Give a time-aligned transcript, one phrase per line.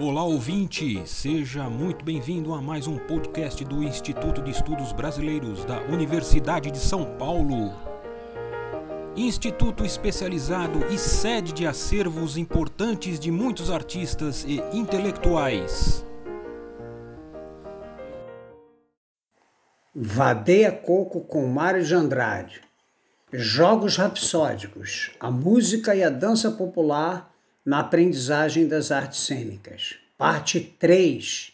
[0.00, 5.82] Olá ouvinte, seja muito bem-vindo a mais um podcast do Instituto de Estudos Brasileiros da
[5.82, 7.72] Universidade de São Paulo.
[9.14, 16.04] Instituto especializado e sede de acervos importantes de muitos artistas e intelectuais.
[19.94, 22.62] Vadeia Coco com Mário de Andrade.
[23.32, 27.33] Jogos rapsódicos, a música e a dança popular
[27.64, 29.96] na aprendizagem das artes cênicas.
[30.18, 31.52] Parte 3.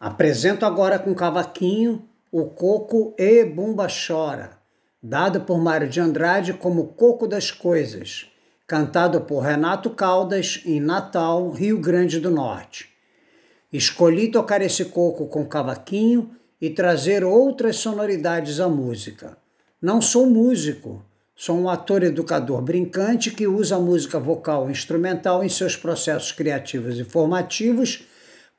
[0.00, 4.58] Apresento agora com cavaquinho o Coco e Bumba Chora,
[5.02, 8.26] dado por Mário de Andrade como Coco das Coisas,
[8.66, 12.88] cantado por Renato Caldas em Natal, Rio Grande do Norte.
[13.70, 19.36] Escolhi tocar esse coco com cavaquinho e trazer outras sonoridades à música.
[19.80, 21.04] Não sou músico,
[21.34, 26.30] Sou um ator educador brincante que usa a música vocal e instrumental em seus processos
[26.30, 28.06] criativos e formativos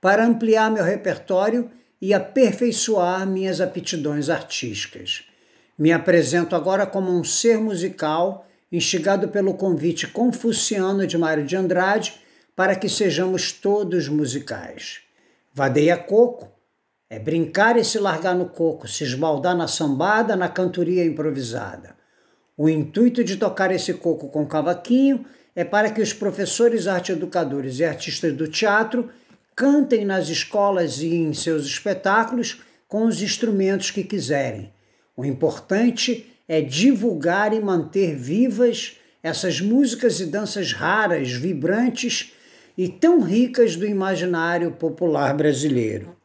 [0.02, 1.70] para ampliar meu repertório
[2.02, 5.24] e aperfeiçoar minhas aptidões artísticas.
[5.78, 12.22] Me apresento agora como um ser musical, instigado pelo convite confuciano de Mário de Andrade
[12.56, 15.00] para que sejamos todos musicais.
[15.54, 16.52] Vadeia coco
[17.10, 22.03] é brincar e se largar no coco, se esbaldar na sambada, na cantoria improvisada.
[22.56, 27.84] O intuito de tocar esse coco com cavaquinho é para que os professores arte-educadores e
[27.84, 29.10] artistas do teatro
[29.56, 34.72] cantem nas escolas e em seus espetáculos com os instrumentos que quiserem.
[35.18, 42.34] O importante é divulgar e manter vivas essas músicas e danças raras, vibrantes
[42.78, 46.16] e tão ricas do imaginário popular brasileiro.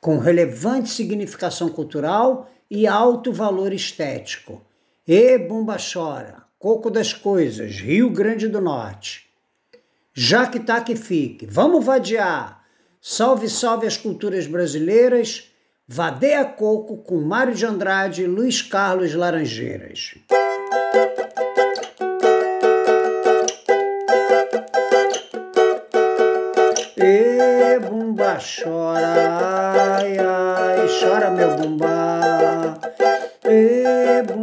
[0.00, 4.62] Com relevante significação cultural e alto valor estético
[5.06, 9.28] e Bumba Chora, Coco das Coisas, Rio Grande do Norte.
[10.14, 12.64] Já que tá que fique, vamos vadiar.
[13.00, 15.50] Salve, salve as culturas brasileiras.
[15.86, 20.14] Vadeia Coco com Mário de Andrade e Luiz Carlos Laranjeiras.
[26.96, 32.80] E bumba chora, ai, ai, chora meu bumba.
[33.44, 33.83] E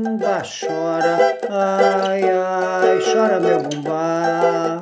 [0.01, 4.81] bumba chora, ai ai, chora meu bumba.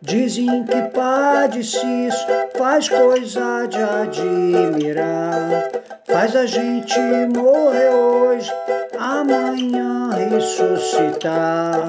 [0.00, 2.14] Dizem que Padeci's
[2.56, 5.70] faz coisa de admirar.
[6.06, 6.98] Faz a gente
[7.34, 8.50] morrer hoje,
[8.98, 11.86] amanhã ressuscitar.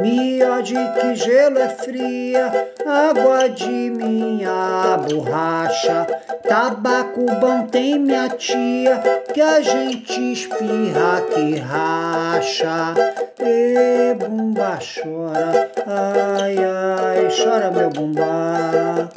[0.00, 2.50] Miode que gelo é fria,
[2.86, 6.06] água de minha borracha.
[6.48, 8.98] Tabaco bom tem minha tia,
[9.32, 12.94] que a gente espirra que racha.
[13.38, 19.10] E bumba chora, ai ai, chora meu bumba.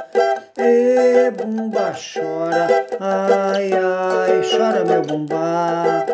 [0.58, 2.68] E bumba chora,
[3.00, 6.06] ai ai, chora meu bumba.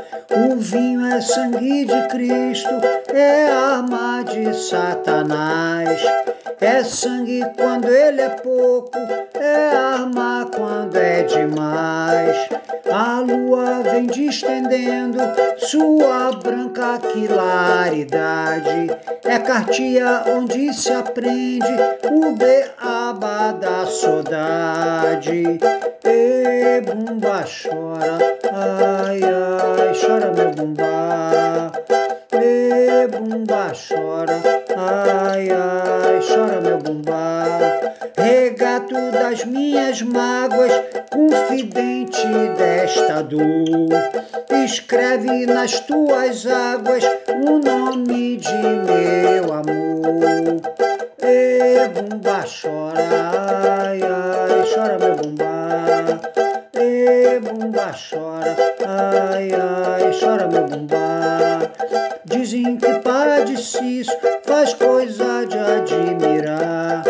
[1.11, 2.69] É sangue de Cristo,
[3.13, 6.01] é arma de Satanás.
[6.61, 8.97] É sangue quando ele é pouco,
[9.38, 12.47] é arma quando é demais.
[12.89, 15.19] A lua vem distendendo
[15.57, 18.89] sua branca claridade.
[19.25, 21.75] É cartia onde se aprende
[22.09, 25.59] o beaba da saudade.
[26.05, 28.17] E bumba chora,
[28.53, 31.00] ai ai, chora meu bumba.
[32.34, 34.39] E bumba chora,
[34.78, 37.91] ai ai, chora meu bumba.
[38.17, 40.72] Regato das minhas mágoas,
[41.09, 42.25] confidente
[42.57, 43.41] desta dor.
[44.63, 47.03] Escreve nas tuas águas
[47.45, 50.61] o nome de meu amor.
[51.23, 53.03] E bumba chora,
[53.79, 55.50] ai ai, chora meu bumba.
[57.94, 58.56] Chora,
[58.88, 61.72] ai ai, chora meu bumba.
[62.24, 64.07] Dizem que Padeci's
[64.46, 67.03] faz coisa de admirar.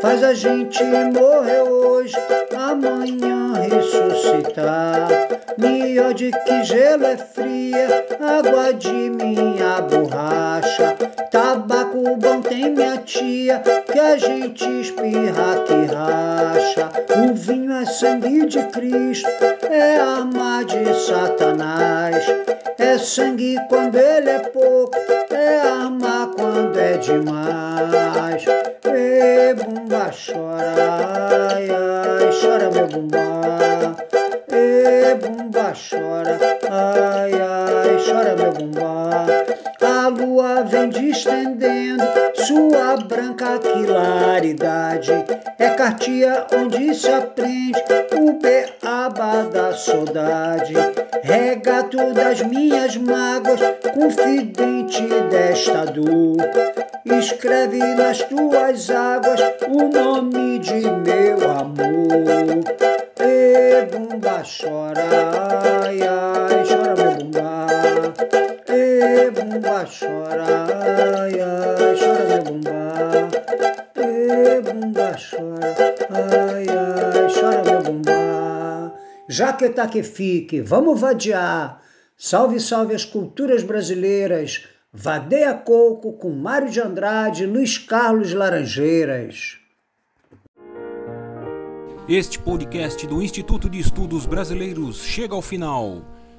[0.00, 2.14] Faz a gente morrer hoje,
[2.56, 5.08] amanhã ressuscitar.
[5.56, 10.96] Miode que gelo é fria, água de minha borracha.
[11.30, 13.60] Tabaco bom tem minha tia,
[13.90, 16.90] que a gente espirra que racha.
[17.16, 19.28] O vinho é sangue de Cristo,
[19.68, 22.24] é arma de Satanás.
[22.78, 24.96] É sangue quando ele é pouco,
[25.30, 28.07] é arma quando é demais.
[30.10, 33.96] Chora, ai ai, chora meu bumba.
[34.50, 36.38] E bumba chora,
[36.70, 39.26] ai ai, chora meu bumba.
[40.18, 42.02] Lua vem onde estendendo
[42.34, 45.12] sua branca claridade.
[45.58, 47.80] É cartia onde se aprende
[48.16, 50.74] o beaba da saudade.
[51.22, 53.60] Regato das minhas mágoas,
[53.94, 56.36] confidente desta dor.
[57.04, 62.64] Escreve nas tuas águas o nome de meu amor.
[63.20, 65.04] E bumba chora,
[65.84, 67.67] ai, ai, chora meu bumba.
[69.00, 70.44] E bumba chora,
[71.22, 73.28] ai, ai, chora meu bumba.
[73.94, 78.94] E bumba chora, ai, ai, chora meu bumba.
[79.28, 81.80] Já que tá que fique, vamos vadiar.
[82.16, 84.66] Salve, salve as culturas brasileiras.
[84.92, 89.58] Vadeia Coco com Mário de Andrade, Luiz Carlos Laranjeiras.
[92.08, 96.17] Este podcast do Instituto de Estudos Brasileiros chega ao final.